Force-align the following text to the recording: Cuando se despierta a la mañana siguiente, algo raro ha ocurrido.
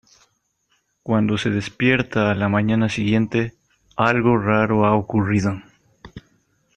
Cuando 1.03 1.37
se 1.37 1.51
despierta 1.51 2.31
a 2.31 2.33
la 2.33 2.49
mañana 2.49 2.89
siguiente, 2.89 3.53
algo 3.95 4.35
raro 4.35 4.83
ha 4.87 4.95
ocurrido. 4.95 5.61